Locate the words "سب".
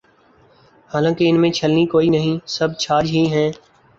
2.47-2.69